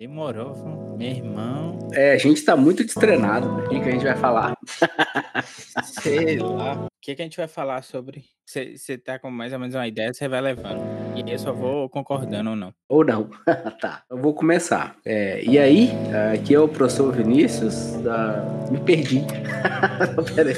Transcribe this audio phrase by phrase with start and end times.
[0.00, 0.56] Demorou,
[0.96, 1.78] meu irmão.
[1.92, 3.46] É, a gente tá muito destreinado.
[3.58, 4.56] O que, que a gente vai falar?
[5.84, 6.86] Sei lá.
[6.86, 8.24] O que, que a gente vai falar sobre?
[8.46, 10.80] Você tá com mais ou menos uma ideia, você vai levando.
[11.14, 12.72] E eu só vou concordando ou não.
[12.88, 13.28] Ou não.
[13.78, 14.96] tá, eu vou começar.
[15.04, 15.90] É, e aí,
[16.32, 17.92] aqui é o professor Vinícius.
[18.00, 18.42] Da...
[18.70, 19.20] Me perdi.
[20.34, 20.54] Peraí.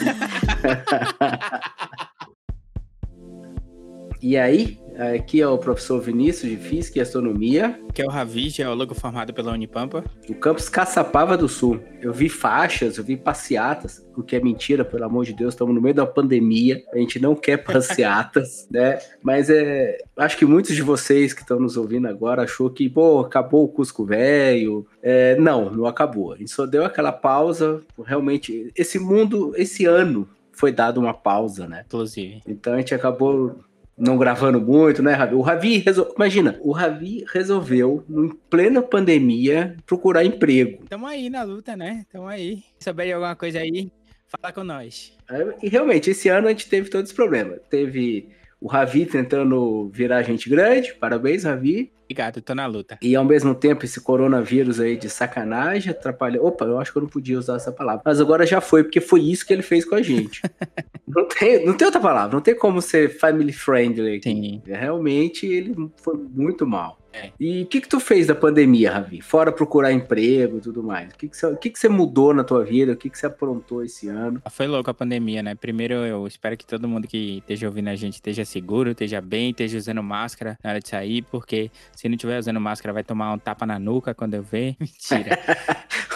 [4.23, 7.81] e aí, Aqui é o professor Vinícius de Física e Astronomia.
[7.95, 10.05] Que é o Ravi, geólogo formado pela Unipampa.
[10.27, 11.81] Do campus Caçapava do Sul.
[12.01, 15.75] Eu vi faixas, eu vi passeatas, o que é mentira, pelo amor de Deus, estamos
[15.75, 18.99] no meio da pandemia, a gente não quer passeatas, né?
[19.23, 23.21] Mas é, acho que muitos de vocês que estão nos ouvindo agora achou que, pô,
[23.21, 24.87] acabou o Cusco Velho.
[25.03, 26.33] É, não, não acabou.
[26.33, 31.67] A gente só deu aquela pausa, realmente, esse mundo, esse ano foi dado uma pausa,
[31.67, 31.85] né?
[31.87, 32.43] Inclusive.
[32.47, 33.57] Então a gente acabou
[34.03, 35.35] não gravando muito, né, Ravi?
[35.37, 36.13] O Ravi, resol...
[36.17, 40.85] imagina, o Ravi resolveu, em plena pandemia, procurar emprego.
[40.89, 42.05] Tamo aí na luta, né?
[42.11, 42.65] Tamo aí.
[42.79, 43.93] Se souber de alguma coisa aí,
[44.27, 45.17] fala com nós.
[45.31, 47.61] É, e realmente, esse ano a gente teve todos os problemas.
[47.71, 48.29] Teve
[48.63, 51.91] o Ravi tentando virar gente grande, parabéns, Ravi.
[52.05, 52.97] Obrigado, tô na luta.
[53.03, 56.41] E ao mesmo tempo, esse coronavírus aí de sacanagem atrapalha.
[56.41, 58.03] Opa, eu acho que eu não podia usar essa palavra.
[58.05, 60.43] Mas agora já foi, porque foi isso que ele fez com a gente.
[61.09, 64.21] não, tem, não tem outra palavra, não tem como ser family friendly.
[64.23, 64.63] Sim.
[64.65, 67.02] Realmente ele foi muito mal.
[67.13, 67.31] É.
[67.39, 69.21] E o que que tu fez da pandemia, Ravi?
[69.21, 71.13] Fora procurar emprego e tudo mais.
[71.13, 72.93] O que que, você, que que você mudou na tua vida?
[72.93, 74.43] O que que você aprontou esse ano?
[74.51, 75.55] Foi louco a pandemia, né?
[75.55, 79.51] Primeiro, eu espero que todo mundo que esteja ouvindo a gente esteja seguro, esteja bem,
[79.51, 83.33] esteja usando máscara na hora de sair, porque se não estiver usando máscara, vai tomar
[83.33, 84.77] um tapa na nuca quando eu ver.
[84.81, 85.39] Mentira.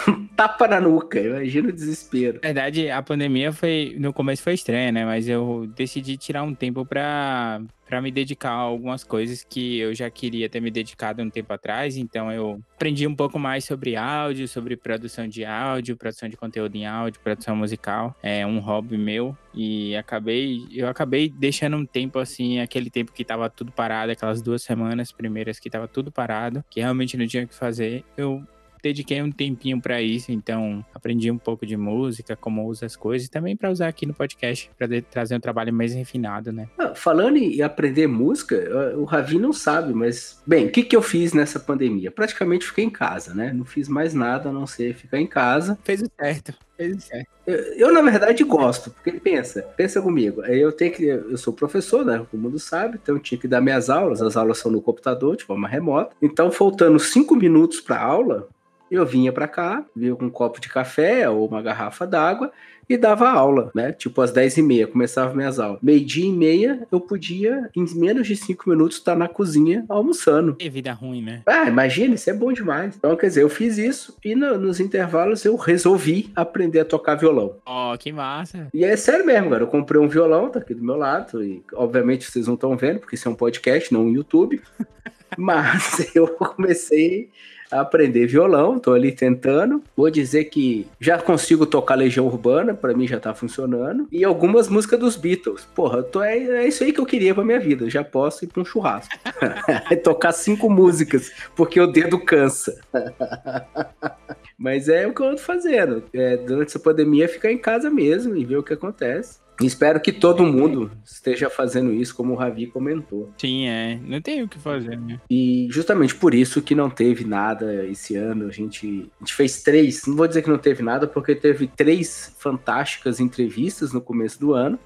[0.07, 2.39] um tapa na nuca, imagina o desespero.
[2.41, 5.05] Na verdade, a pandemia foi, no começo foi estranha, né?
[5.05, 9.93] Mas eu decidi tirar um tempo pra para me dedicar a algumas coisas que eu
[9.93, 11.97] já queria ter me dedicado um tempo atrás.
[11.97, 16.75] Então eu aprendi um pouco mais sobre áudio, sobre produção de áudio, produção de conteúdo
[16.75, 18.15] em áudio, produção musical.
[18.21, 23.23] É um hobby meu e acabei eu acabei deixando um tempo assim, aquele tempo que
[23.23, 27.43] tava tudo parado, aquelas duas semanas primeiras que tava tudo parado, que realmente não tinha
[27.43, 28.03] o que fazer.
[28.15, 28.43] Eu
[28.87, 33.27] dediquei um tempinho para isso, então aprendi um pouco de música, como usa as coisas,
[33.27, 36.67] e também para usar aqui no podcast, para trazer um trabalho mais refinado, né?
[36.77, 38.55] Ah, falando em aprender música,
[38.97, 42.11] o Ravi não sabe, mas, bem, o que, que eu fiz nessa pandemia?
[42.11, 43.51] Praticamente fiquei em casa, né?
[43.53, 45.77] Não fiz mais nada a não ser ficar em casa.
[45.83, 46.53] Fez o certo.
[46.75, 47.27] Fez o certo.
[47.45, 50.43] Eu, eu, na verdade, gosto, porque pensa, pensa comigo.
[50.43, 51.05] Eu tenho que.
[51.05, 52.17] Eu sou professor, né?
[52.29, 54.21] Todo mundo sabe, então eu tinha que dar minhas aulas.
[54.21, 56.15] As aulas são no computador, de forma remota.
[56.21, 58.47] Então, faltando cinco minutos para aula,
[58.89, 62.51] eu vinha para cá, vinha com um copo de café ou uma garrafa d'água
[62.89, 63.91] e dava aula, né?
[63.91, 65.79] Tipo às 10 e meia, começava minhas aulas.
[65.81, 70.55] Meio dia e meia, eu podia, em menos de 5 minutos, estar na cozinha almoçando.
[70.55, 71.41] Que vida ruim, né?
[71.45, 72.95] Ah, imagina, isso é bom demais.
[72.95, 77.15] Então, quer dizer, eu fiz isso e no, nos intervalos eu resolvi aprender a tocar
[77.15, 77.55] violão.
[77.65, 78.67] Ó, oh, que massa.
[78.73, 79.63] E é sério mesmo, cara.
[79.63, 82.99] Eu comprei um violão, tá aqui do meu lado, e obviamente vocês não estão vendo,
[82.99, 84.61] porque isso é um podcast, não um YouTube.
[85.37, 87.29] Mas eu comecei
[87.71, 89.81] aprender violão, tô ali tentando.
[89.95, 94.07] Vou dizer que já consigo tocar Legião Urbana, para mim já tá funcionando.
[94.11, 95.67] E algumas músicas dos Beatles.
[95.75, 97.89] Porra, tô, é, é isso aí que eu queria pra minha vida.
[97.89, 99.13] Já posso ir pra um churrasco.
[100.03, 102.79] tocar cinco músicas, porque o dedo cansa.
[104.57, 106.03] Mas é o que eu ando fazendo.
[106.11, 109.39] É, durante essa pandemia, ficar em casa mesmo e ver o que acontece.
[109.61, 113.31] Espero que todo mundo esteja fazendo isso, como o Ravi comentou.
[113.37, 113.99] Sim, é.
[114.03, 115.19] Não tem o que fazer, né?
[115.29, 118.47] E justamente por isso que não teve nada esse ano.
[118.47, 121.67] A gente, a gente fez três, não vou dizer que não teve nada, porque teve
[121.67, 124.79] três fantásticas entrevistas no começo do ano.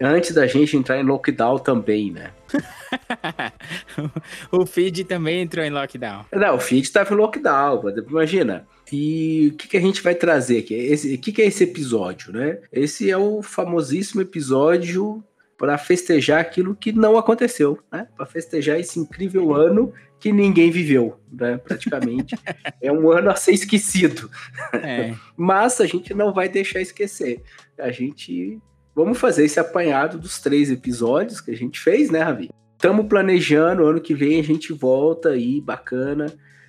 [0.00, 2.32] Antes da gente entrar em lockdown também, né?
[4.50, 6.24] o feed também entrou em lockdown.
[6.32, 7.82] Não, o feed estava em lockdown.
[8.08, 10.74] Imagina, e o que, que a gente vai trazer aqui?
[10.74, 12.58] Esse, o que, que é esse episódio, né?
[12.72, 15.22] Esse é o famosíssimo episódio
[15.56, 18.08] para festejar aquilo que não aconteceu, né?
[18.16, 21.56] Para festejar esse incrível ano que ninguém viveu, né?
[21.56, 22.36] Praticamente.
[22.82, 24.30] é um ano a ser esquecido.
[24.72, 25.14] É.
[25.36, 27.42] Mas a gente não vai deixar esquecer.
[27.78, 28.60] A gente.
[28.94, 32.50] Vamos fazer esse apanhado dos três episódios que a gente fez, né, Ravi?
[32.72, 36.26] Estamos planejando, ano que vem a gente volta aí, bacana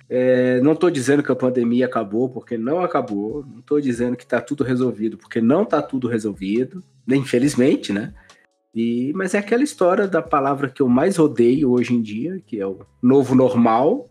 [0.08, 3.44] é, não estou dizendo que a pandemia acabou, porque não acabou.
[3.46, 6.82] Não estou dizendo que está tudo resolvido, porque não está tudo resolvido.
[7.08, 8.12] Infelizmente, né?
[8.74, 12.60] E, mas é aquela história da palavra que eu mais odeio hoje em dia, que
[12.60, 14.08] é o novo normal.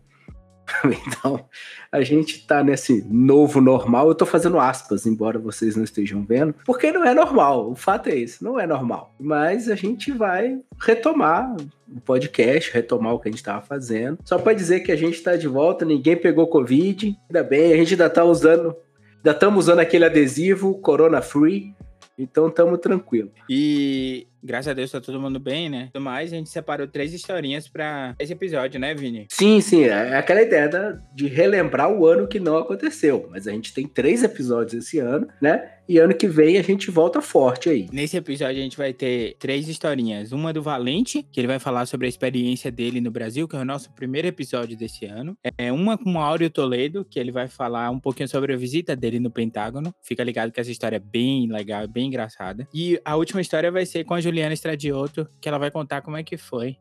[1.06, 1.44] Então,
[1.90, 4.06] a gente está nesse novo normal.
[4.06, 7.70] Eu estou fazendo aspas, embora vocês não estejam vendo, porque não é normal.
[7.70, 9.14] O fato é esse, não é normal.
[9.18, 11.54] Mas a gente vai retomar
[11.88, 14.18] o podcast, retomar o que a gente estava fazendo.
[14.24, 17.76] Só para dizer que a gente está de volta, ninguém pegou Covid, ainda bem, a
[17.76, 18.76] gente ainda está usando,
[19.16, 21.74] ainda estamos usando aquele adesivo Corona Free.
[22.16, 23.30] Então estamos tranquilo.
[23.50, 25.88] E graças a Deus tá todo mundo bem, né?
[25.92, 29.26] Tudo mais, a gente separou três historinhas para esse episódio, né, Vini?
[29.30, 33.28] Sim, sim, é aquela ideia de relembrar o ano que não aconteceu.
[33.30, 35.70] Mas a gente tem três episódios esse ano, né?
[35.86, 37.86] E ano que vem a gente volta forte aí.
[37.92, 40.32] Nesse episódio a gente vai ter três historinhas.
[40.32, 43.58] Uma do Valente, que ele vai falar sobre a experiência dele no Brasil, que é
[43.58, 45.36] o nosso primeiro episódio desse ano.
[45.58, 48.96] É uma com o Áureo Toledo, que ele vai falar um pouquinho sobre a visita
[48.96, 49.94] dele no Pentágono.
[50.02, 52.66] Fica ligado que essa história é bem legal, bem engraçada.
[52.72, 56.16] E a última história vai ser com a Juliana Estradioto, que ela vai contar como
[56.16, 56.76] é que foi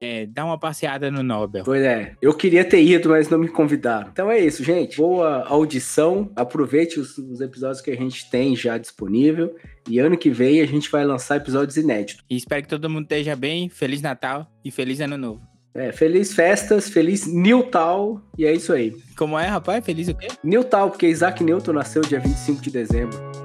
[0.00, 1.64] é, dar uma passeada no Nobel.
[1.64, 4.08] Pois é, eu queria ter ido, mas não me convidaram.
[4.12, 4.96] Então é isso, gente.
[4.96, 6.30] Boa audição.
[6.36, 9.54] Aproveite os, os, episódios que a gente tem já disponível.
[9.88, 12.24] E ano que vem a gente vai lançar episódios inéditos.
[12.28, 13.68] E espero que todo mundo esteja bem.
[13.68, 15.42] Feliz Natal e feliz Ano Novo.
[15.74, 18.96] É, feliz festas, feliz Newtal, e é isso aí.
[19.14, 19.84] Como é, rapaz?
[19.84, 20.28] Feliz o quê?
[20.42, 23.35] Newtal, porque Isaac Newton nasceu dia 25 de dezembro.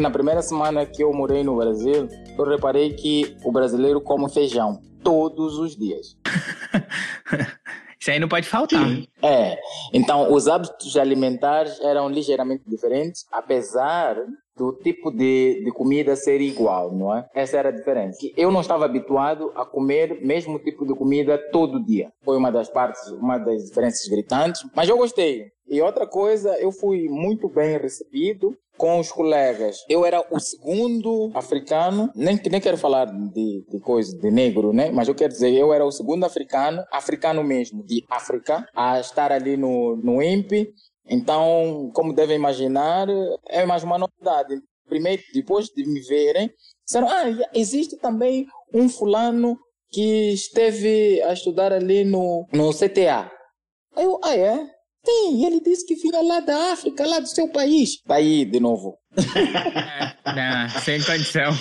[0.00, 4.80] Na primeira semana que eu morei no Brasil, eu reparei que o brasileiro come feijão
[5.02, 6.16] todos os dias.
[7.98, 8.86] Isso aí não pode faltar.
[9.22, 9.58] É.
[9.92, 14.16] Então, os hábitos alimentares eram ligeiramente diferentes, apesar
[14.56, 17.28] do tipo de, de comida ser igual, não é?
[17.34, 18.18] Essa era a diferença.
[18.36, 22.12] Eu não estava habituado a comer o mesmo tipo de comida todo dia.
[22.22, 25.50] Foi uma das partes, uma das diferenças gritantes, mas eu gostei.
[25.68, 29.78] E outra coisa, eu fui muito bem recebido com os colegas.
[29.88, 34.90] Eu era o segundo africano, nem, nem quero falar de, de coisa de negro, né?
[34.90, 39.32] Mas eu quero dizer, eu era o segundo africano, africano mesmo, de África, a estar
[39.32, 40.68] ali no, no INPE.
[41.08, 43.06] Então, como devem imaginar,
[43.48, 44.60] é mais uma novidade.
[44.88, 46.50] Primeiro, depois de me verem,
[46.84, 47.24] disseram, ah,
[47.54, 49.58] existe também um fulano
[49.90, 53.30] que esteve a estudar ali no, no CTA.
[53.96, 54.75] Eu, ah, é?
[55.06, 58.02] Tem, ele disse que vinha lá da África, lá do seu país.
[58.02, 58.98] Tá aí de novo.
[59.16, 61.52] É, não, sem condição.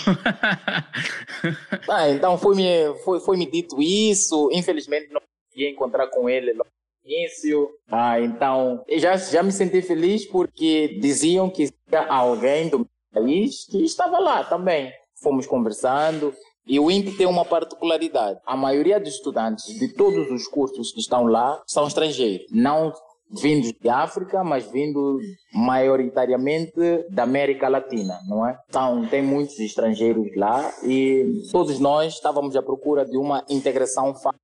[1.88, 4.50] ah, então foi me, foi, foi me dito isso.
[4.52, 6.66] Infelizmente não consegui encontrar com ele no
[7.06, 7.70] início.
[7.88, 13.68] Ah, então já, já me senti feliz porque diziam que tinha alguém do meu país
[13.70, 14.92] que estava lá também.
[15.22, 16.34] Fomos conversando.
[16.68, 18.40] E o INPE tem uma particularidade.
[18.44, 22.48] A maioria dos estudantes de todos os cursos que estão lá são estrangeiros.
[22.50, 22.92] Não
[23.32, 25.20] vindos de África, mas vindo
[25.54, 28.58] maioritariamente da América Latina, não é?
[28.70, 34.40] Então, tem muitos estrangeiros lá e todos nós estávamos à procura de uma integração fácil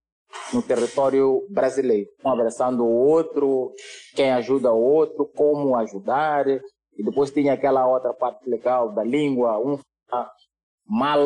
[0.53, 3.71] no território brasileiro, um abraçando o outro,
[4.15, 9.59] quem ajuda o outro, como ajudar, e depois tinha aquela outra parte legal da língua,
[9.59, 9.77] um
[10.09, 10.29] fala
[10.85, 11.19] mal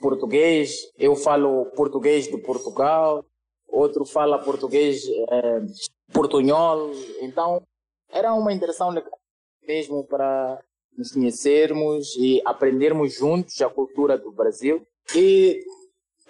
[0.00, 3.24] português, eu falo português de Portugal,
[3.68, 5.60] outro fala português é,
[6.12, 6.92] portunhol.
[7.20, 7.62] Então,
[8.10, 8.94] era uma interação
[9.66, 10.60] mesmo para
[10.96, 14.86] nos conhecermos e aprendermos juntos a cultura do Brasil.
[15.14, 15.62] E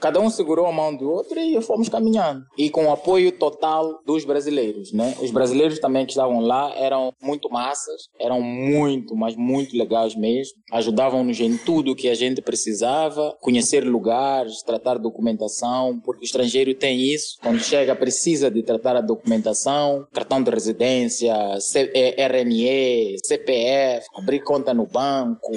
[0.00, 2.44] Cada um segurou a mão do outro e fomos caminhando.
[2.56, 5.16] E com o apoio total dos brasileiros, né?
[5.20, 10.54] Os brasileiros também que estavam lá eram muito massas, eram muito, mas muito legais mesmo.
[10.72, 17.00] Ajudavam-nos em tudo que a gente precisava, conhecer lugares, tratar documentação, porque o estrangeiro tem
[17.00, 17.38] isso.
[17.42, 21.34] Quando chega, precisa de tratar a documentação, cartão de residência,
[22.16, 25.52] RNE, CPF, abrir conta no banco.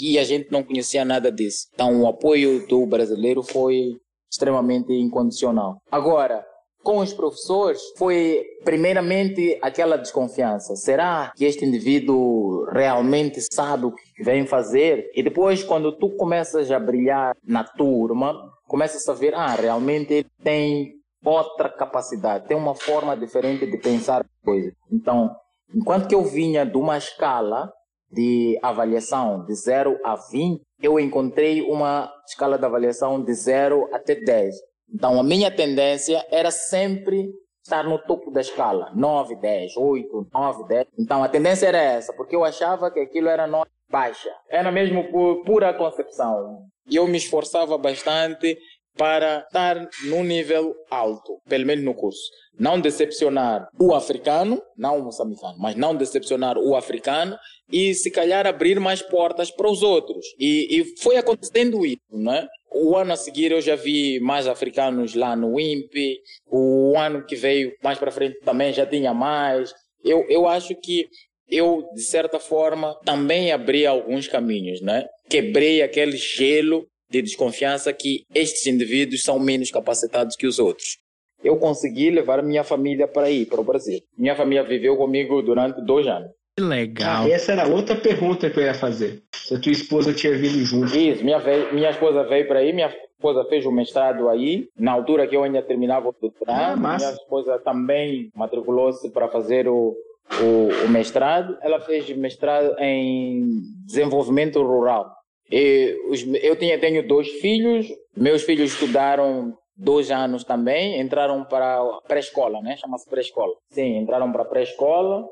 [0.00, 1.66] E a gente não conhecia nada disso.
[1.74, 3.98] Então, o apoio do brasileiro foi foi
[4.30, 5.78] extremamente incondicional.
[5.90, 6.44] Agora,
[6.82, 10.76] com os professores foi primeiramente aquela desconfiança.
[10.76, 15.10] Será que este indivíduo realmente sabe o que vem fazer?
[15.14, 18.34] E depois, quando tu começas a brilhar na turma,
[18.66, 20.92] começas a ver, ah, realmente ele tem
[21.24, 24.74] outra capacidade, tem uma forma diferente de pensar coisas.
[24.92, 25.34] Então,
[25.74, 27.72] enquanto que eu vinha de uma escala
[28.12, 34.14] de avaliação de 0 a 20, eu encontrei uma escala de avaliação de 0 até
[34.14, 34.54] 10.
[34.92, 40.68] Então, a minha tendência era sempre estar no topo da escala, 9, 10, 8, 9,
[40.68, 40.86] 10.
[40.98, 44.30] Então, a tendência era essa, porque eu achava que aquilo era nota baixa.
[44.50, 45.04] Era mesmo
[45.44, 46.66] pura concepção.
[46.88, 48.58] E eu me esforçava bastante
[48.96, 52.22] para estar num nível alto, pelo menos no curso.
[52.58, 57.36] Não decepcionar o africano, não o moçambicano, mas não decepcionar o africano
[57.70, 60.24] e se calhar abrir mais portas para os outros.
[60.38, 62.46] E, e foi acontecendo isso, não é?
[62.72, 67.36] O ano a seguir eu já vi mais africanos lá no INPE, o ano que
[67.36, 69.72] veio mais para frente também já tinha mais.
[70.04, 71.06] Eu, eu acho que
[71.48, 75.06] eu, de certa forma, também abri alguns caminhos, né?
[75.28, 80.98] Quebrei aquele gelo de desconfiança que estes indivíduos são menos capacitados que os outros.
[81.42, 84.00] Eu consegui levar minha família para aí, para o Brasil.
[84.16, 86.30] Minha família viveu comigo durante dois anos.
[86.56, 87.24] Que legal.
[87.24, 89.22] Ah, essa era outra pergunta que eu ia fazer.
[89.34, 90.96] Se a tua esposa tinha vindo junto.
[90.96, 91.40] Isso, minha,
[91.72, 95.42] minha esposa veio para aí, minha esposa fez o mestrado aí, na altura que eu
[95.42, 96.80] ainda terminava o doutorado.
[96.84, 99.94] Ah, minha esposa também matriculou-se para fazer o,
[100.40, 101.58] o, o, mestrado.
[101.60, 103.46] Ela fez mestrado em
[103.84, 105.12] desenvolvimento rural.
[105.50, 107.86] E os, eu tinha, tenho dois filhos,
[108.16, 112.76] meus filhos estudaram dois anos também, entraram para pré-escola, né?
[112.76, 113.54] Chama-se pré-escola.
[113.70, 115.26] Sim, entraram para pré-escola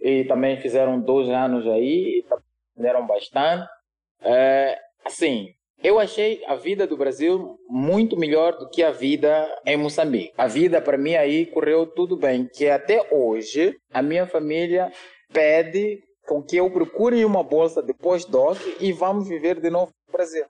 [0.00, 2.24] e também fizeram dois anos aí,
[2.74, 3.66] aprenderam bastante.
[4.22, 5.48] É, assim,
[5.82, 10.32] eu achei a vida do Brasil muito melhor do que a vida em Moçambique.
[10.36, 14.90] A vida para mim aí correu tudo bem, que até hoje a minha família
[15.32, 20.12] pede com que eu procure uma bolsa de pós-doc e vamos viver de novo no
[20.12, 20.44] Brasil.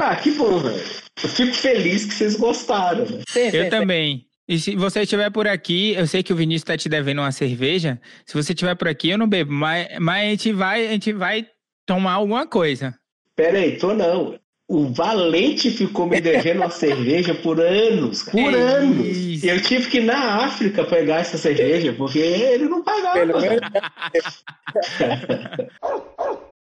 [0.00, 0.82] ah, que bom, velho.
[1.22, 3.06] Eu fico feliz que vocês gostaram.
[3.06, 3.70] Sim, sim, eu sim.
[3.70, 4.26] também.
[4.48, 7.32] E se você estiver por aqui, eu sei que o Vinícius está te devendo uma
[7.32, 8.00] cerveja.
[8.24, 11.12] Se você estiver por aqui, eu não bebo, mas, mas a, gente vai, a gente
[11.12, 11.46] vai
[11.84, 12.94] tomar alguma coisa.
[13.34, 14.38] Pera aí, tô não.
[14.68, 19.06] O Valente ficou me devendo uma cerveja por anos, por é anos.
[19.06, 19.46] Isso.
[19.46, 23.20] E eu tive que ir na África pegar essa cerveja, porque ele não pagava.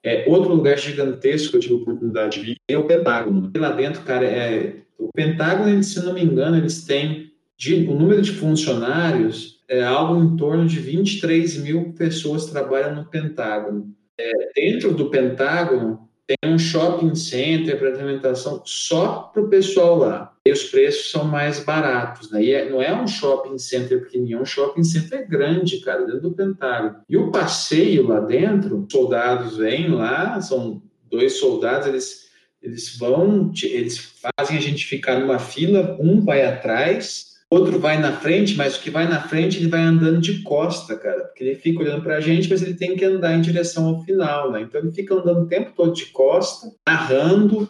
[0.03, 3.49] é, outro lugar gigantesco que eu tive a oportunidade de ir é o Pentágono.
[3.55, 7.97] E lá dentro, cara, é, o Pentágono, se não me engano, eles têm de, o
[7.97, 13.89] número de funcionários é algo em torno de 23 mil pessoas trabalham no Pentágono.
[14.17, 20.33] É, dentro do Pentágono, tem um shopping center para alimentação só para o pessoal lá.
[20.45, 22.43] E os preços são mais baratos, né?
[22.43, 26.21] E é, não é um shopping center pequenininho, é um shopping center grande, cara, dentro
[26.21, 26.97] do Pentágono.
[27.07, 32.29] E o passeio lá dentro, soldados vêm lá, são dois soldados, eles,
[32.61, 38.11] eles vão, eles fazem a gente ficar numa fila, um vai atrás, outro vai na
[38.11, 41.55] frente, mas o que vai na frente ele vai andando de costa, cara, porque ele
[41.55, 44.61] fica olhando para a gente, mas ele tem que andar em direção ao final, né?
[44.61, 47.69] Então ele fica andando o tempo todo de costa, narrando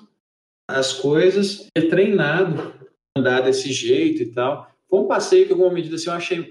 [0.69, 2.73] as coisas, é treinado
[3.17, 4.69] andar desse jeito e tal.
[4.89, 6.49] Foi um passeio que, em alguma medida, assim, eu achei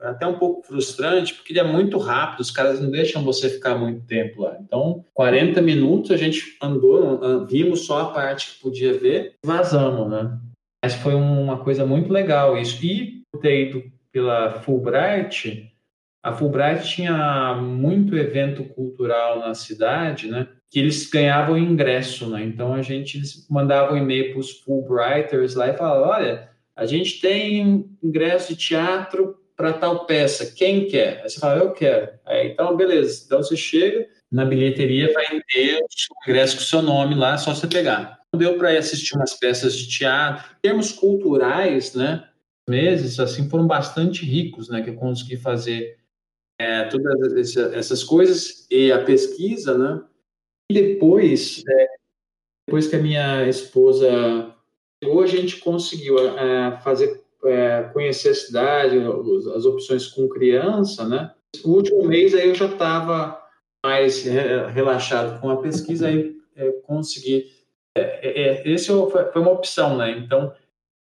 [0.00, 3.76] até um pouco frustrante, porque ele é muito rápido, os caras não deixam você ficar
[3.76, 4.56] muito tempo lá.
[4.60, 10.38] Então, 40 minutos a gente andou, vimos só a parte que podia ver, vazamos, né?
[10.82, 12.84] Mas foi uma coisa muito legal isso.
[12.84, 15.70] E ter ido pela Fulbright,
[16.22, 20.48] a Fulbright tinha muito evento cultural na cidade, né?
[20.70, 22.42] Que eles ganhavam ingresso, né?
[22.44, 27.20] Então a gente mandava um e-mail para os Fulbrighters lá e falava: olha, a gente
[27.20, 31.22] tem ingresso de teatro para tal peça, quem quer?
[31.22, 32.10] Aí você fala, eu quero.
[32.24, 33.24] Aí, então, beleza.
[33.26, 37.52] Então você chega, na bilheteria vai ter o ingresso com o seu nome lá, só
[37.52, 40.56] você pegar deu para assistir umas peças de teatro.
[40.62, 42.28] Termos culturais, né,
[42.68, 45.98] meses assim foram bastante ricos, né, que eu consegui fazer
[46.60, 50.02] é, todas essas coisas e a pesquisa, né.
[50.70, 51.86] E depois, é,
[52.66, 54.54] depois que a minha esposa
[55.02, 58.98] hoje a gente conseguiu é, fazer é, conhecer a cidade,
[59.54, 61.32] as opções com criança, né.
[61.64, 63.42] O último mês aí eu já estava
[63.82, 67.57] mais relaxado com a pesquisa aí é, consegui
[67.98, 70.10] é, é, é, esse foi uma opção, né?
[70.10, 70.52] Então,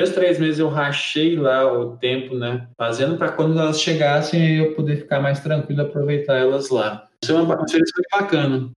[0.00, 2.68] dois, três meses eu rachei lá o tempo, né?
[2.76, 7.08] Fazendo para quando elas chegassem eu poder ficar mais tranquilo aproveitar elas lá.
[7.22, 8.70] Isso é uma, uma experiência bacana.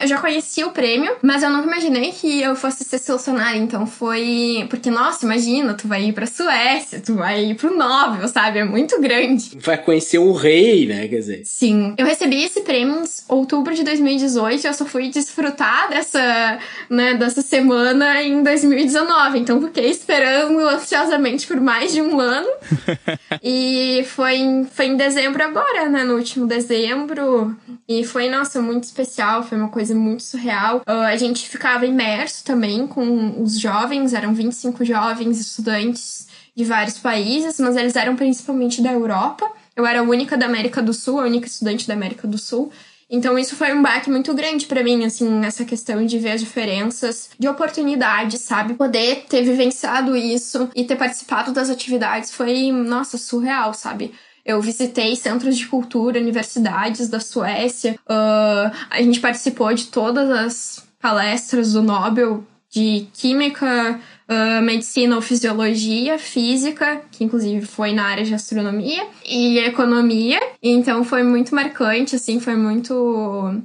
[0.00, 3.56] Eu já conheci o prêmio, mas eu nunca imaginei que eu fosse ser selecionada.
[3.56, 4.66] Então foi.
[4.70, 8.60] Porque, nossa, imagina, tu vai ir pra Suécia, tu vai ir pro Nobel, sabe?
[8.60, 9.58] É muito grande.
[9.60, 11.06] Vai conhecer o rei, né?
[11.06, 11.42] Quer dizer.
[11.44, 11.94] Sim.
[11.98, 14.66] Eu recebi esse prêmio em outubro de 2018.
[14.66, 19.38] Eu só fui desfrutar dessa, né, dessa semana em 2019.
[19.38, 22.48] Então fiquei esperando ansiosamente por mais de um ano.
[23.42, 26.04] e foi em, foi em dezembro agora, né?
[26.04, 27.54] No último dezembro.
[27.86, 29.42] E foi, nossa, muito especial.
[29.42, 30.78] Foi uma coisa coisa muito surreal.
[30.78, 36.98] Uh, a gente ficava imerso também com os jovens, eram 25 jovens estudantes de vários
[36.98, 39.50] países, mas eles eram principalmente da Europa.
[39.76, 42.72] Eu era a única da América do Sul, a única estudante da América do Sul.
[43.12, 46.40] Então isso foi um baque muito grande para mim, assim, essa questão de ver as
[46.40, 48.74] diferenças de oportunidade, sabe?
[48.74, 54.12] Poder ter vivenciado isso e ter participado das atividades foi, nossa, surreal, sabe?
[54.44, 57.98] Eu visitei centros de cultura, universidades da Suécia.
[58.08, 65.22] Uh, a gente participou de todas as palestras do Nobel de Química, uh, Medicina ou
[65.22, 70.40] Fisiologia, Física, que inclusive foi na área de Astronomia, e Economia.
[70.62, 73.60] Então foi muito marcante, assim, foi muito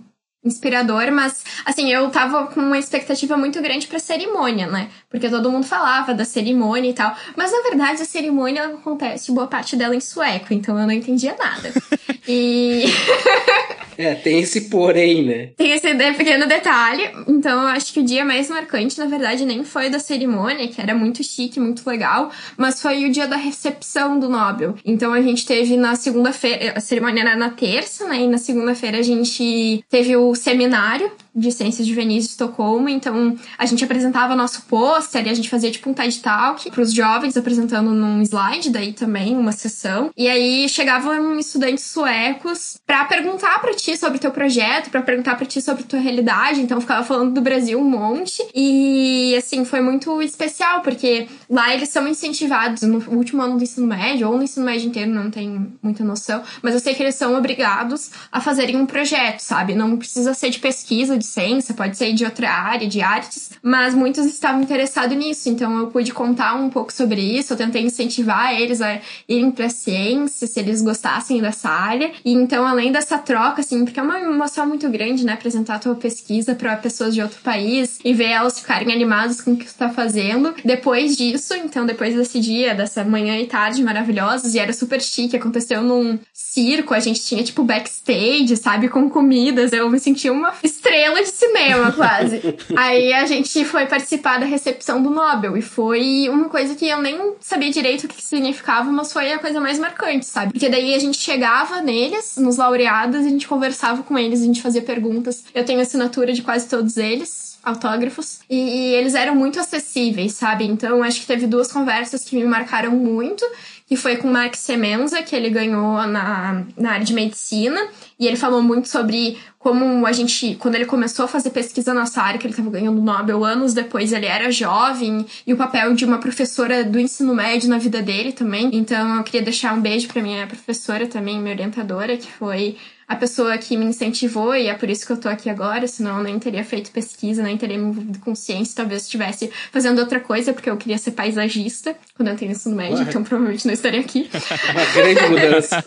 [0.46, 4.90] inspirador, mas assim, eu tava com uma expectativa muito grande pra cerimônia, né?
[5.10, 7.16] Porque todo mundo falava da cerimônia e tal.
[7.36, 11.36] Mas na verdade a cerimônia acontece boa parte dela em sueco, então eu não entendia
[11.38, 11.74] nada.
[12.28, 12.86] e.
[13.98, 15.50] É, tem esse porém, né?
[15.58, 15.88] Tem esse
[16.18, 17.10] pequeno detalhe.
[17.28, 20.82] Então, eu acho que o dia mais marcante, na verdade, nem foi da cerimônia, que
[20.82, 24.76] era muito chique, muito legal, mas foi o dia da recepção do Nobel.
[24.86, 28.22] Então, a gente teve na segunda-feira, a cerimônia era na terça, né?
[28.22, 32.88] E na segunda-feira a gente teve o seminário de Ciências Juvenis de Estocolmo.
[32.88, 36.94] Então, a gente apresentava nosso pôster e a gente fazia tipo um TED Talk pros
[36.94, 40.12] jovens, apresentando num slide, daí também, uma sessão.
[40.16, 45.36] E aí chegavam estudantes suecos para perguntar para ti sobre o teu projeto, para perguntar
[45.36, 46.62] para ti sobre tua realidade.
[46.62, 48.42] Então, ficava falando do Brasil um monte.
[48.56, 53.88] E, assim, foi muito especial, porque lá eles são incentivados no último ano do ensino
[53.88, 56.42] médio, ou no ensino médio inteiro, não tenho muita noção.
[56.62, 59.76] Mas eu sei que eles são obrigados a fazerem um projeto, sabe?
[59.76, 63.52] Não precisa ser de pesquisa, de de ciência, pode ser de outra área, de artes,
[63.62, 67.84] mas muitos estavam interessados nisso, então eu pude contar um pouco sobre isso, eu tentei
[67.84, 72.12] incentivar eles a irem para ciência, se eles gostassem dessa área.
[72.24, 75.80] E então, além dessa troca, assim, porque é uma emoção muito grande, né, apresentar a
[75.80, 79.66] tua pesquisa para pessoas de outro país e ver elas ficarem animadas com o que
[79.66, 80.54] tu tá fazendo.
[80.64, 85.36] Depois disso, então, depois desse dia, dessa manhã e tarde maravilhosos, e era super chique,
[85.36, 90.54] aconteceu num circo, a gente tinha tipo backstage, sabe, com comidas, eu me sentia uma
[90.64, 92.42] estrela de cinema, quase.
[92.76, 95.58] Aí a gente foi participar da recepção do Nobel.
[95.58, 99.40] E foi uma coisa que eu nem sabia direito o que significava, mas foi a
[99.40, 100.54] coisa mais marcante, sabe?
[100.54, 103.65] Porque daí a gente chegava neles, nos laureados, e a gente conversava
[104.04, 105.46] com eles, a gente fazia perguntas.
[105.54, 108.42] Eu tenho assinatura de quase todos eles autógrafos.
[108.48, 110.66] E, eles eram muito acessíveis, sabe?
[110.66, 113.44] Então acho que teve duas conversas que me marcaram muito
[113.88, 117.80] que foi com o Mark Semenza, que ele ganhou na, na área de medicina.
[118.20, 122.22] E ele falou muito sobre como a gente, quando ele começou a fazer pesquisa nessa
[122.22, 126.04] área, que ele estava ganhando Nobel anos depois, ele era jovem, e o papel de
[126.04, 128.70] uma professora do ensino médio na vida dele também.
[128.74, 133.16] Então eu queria deixar um beijo para minha professora também, minha orientadora, que foi a
[133.16, 136.24] pessoa que me incentivou e é por isso que eu tô aqui agora, senão eu
[136.24, 140.54] nem teria feito pesquisa, nem teria me envolvido com ciência, talvez estivesse fazendo outra coisa,
[140.54, 143.04] porque eu queria ser paisagista quando eu tenho ensino médio, Ué.
[143.04, 144.30] então provavelmente não estaria aqui.
[144.74, 145.86] Uma grande mudança.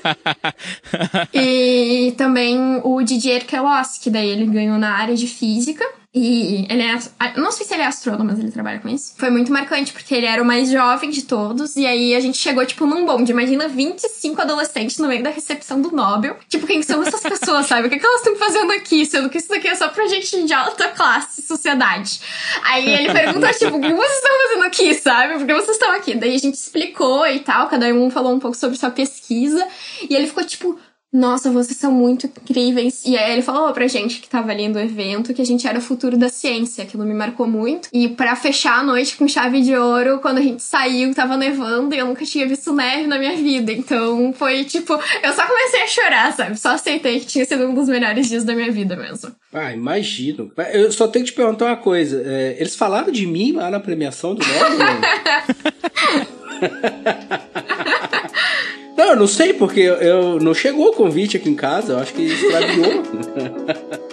[1.35, 6.83] e também o Didier Queloz, que daí ele ganhou na área de física, e ele
[6.83, 6.99] é.
[7.37, 9.13] Não sei se ele é astrônomo, mas ele trabalha com isso.
[9.19, 11.77] Foi muito marcante, porque ele era o mais jovem de todos.
[11.77, 13.31] E aí a gente chegou, tipo, num bonde.
[13.31, 16.39] Imagina 25 adolescentes no meio da recepção do Nobel.
[16.49, 17.87] Tipo, quem são essas pessoas, sabe?
[17.87, 19.05] O que, é que elas estão fazendo aqui?
[19.05, 22.21] Sendo que isso daqui é só pra gente de alta classe, sociedade.
[22.65, 25.35] Aí ele perguntou, tipo, o que vocês estão fazendo aqui, sabe?
[25.35, 26.15] Por que vocês estão aqui?
[26.15, 27.69] Daí a gente explicou e tal.
[27.69, 29.67] Cada um falou um pouco sobre sua pesquisa.
[30.09, 30.79] E ele ficou, tipo
[31.11, 33.03] nossa, vocês são muito incríveis.
[33.07, 35.79] E aí ele falou pra gente que tava ali no evento que a gente era
[35.79, 36.85] o futuro da ciência.
[36.85, 37.89] Aquilo me marcou muito.
[37.93, 41.95] E para fechar a noite com chave de ouro, quando a gente saiu, tava nevando
[41.95, 43.73] e eu nunca tinha visto neve na minha vida.
[43.73, 44.93] Então foi tipo,
[45.23, 46.59] eu só comecei a chorar, sabe?
[46.59, 49.33] Só aceitei que tinha sido um dos melhores dias da minha vida mesmo.
[49.53, 50.53] Ah, imagino.
[50.73, 52.23] Eu só tenho que te perguntar uma coisa.
[52.27, 55.01] É, eles falaram de mim lá na premiação do Nobel?
[58.99, 61.99] Não, eu não sei, porque eu, eu, não chegou o convite aqui em casa, eu
[62.01, 63.05] acho que extraviou.